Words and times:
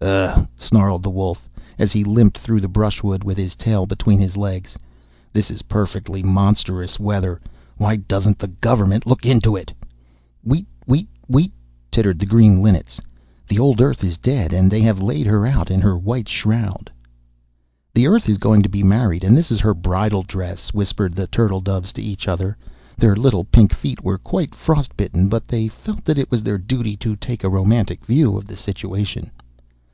'Ugh!' 0.00 0.46
snarled 0.56 1.02
the 1.02 1.10
Wolf, 1.10 1.48
as 1.76 1.90
he 1.90 2.04
limped 2.04 2.38
through 2.38 2.60
the 2.60 2.68
brushwood 2.68 3.24
with 3.24 3.36
his 3.36 3.56
tail 3.56 3.84
between 3.84 4.20
his 4.20 4.36
legs, 4.36 4.76
'this 5.32 5.50
is 5.50 5.62
perfectly 5.62 6.22
monstrous 6.22 7.00
weather. 7.00 7.40
Why 7.78 7.96
doesn't 7.96 8.38
the 8.38 8.46
Government 8.46 9.08
look 9.08 9.22
to 9.22 9.56
it?' 9.56 9.72
'Weet! 10.44 10.66
weet! 10.86 11.08
weet!' 11.26 11.52
twittered 11.90 12.20
the 12.20 12.26
green 12.26 12.62
Linnets, 12.62 13.00
'the 13.48 13.58
old 13.58 13.80
Earth 13.80 14.04
is 14.04 14.18
dead 14.18 14.52
and 14.52 14.70
they 14.70 14.82
have 14.82 15.02
laid 15.02 15.26
her 15.26 15.44
out 15.44 15.68
in 15.68 15.80
her 15.80 15.98
white 15.98 16.28
shroud.' 16.28 16.92
'The 17.92 18.06
Earth 18.06 18.28
is 18.28 18.38
going 18.38 18.62
to 18.62 18.68
be 18.68 18.84
married, 18.84 19.24
and 19.24 19.36
this 19.36 19.50
is 19.50 19.58
her 19.60 19.74
bridal 19.74 20.22
dress,' 20.22 20.72
whispered 20.72 21.14
the 21.16 21.26
Turtle 21.26 21.60
doves 21.60 21.92
to 21.94 22.02
each 22.02 22.28
other. 22.28 22.56
Their 22.96 23.16
little 23.16 23.44
pink 23.44 23.74
feet 23.74 24.04
were 24.04 24.18
quite 24.18 24.54
frost 24.54 24.96
bitten, 24.96 25.28
but 25.28 25.48
they 25.48 25.66
felt 25.66 26.04
that 26.04 26.18
it 26.18 26.30
was 26.30 26.44
their 26.44 26.58
duty 26.58 26.96
to 26.98 27.16
take 27.16 27.42
a 27.42 27.50
romantic 27.50 28.06
view 28.06 28.36
of 28.36 28.46
the 28.46 28.56
situation. 28.56 29.32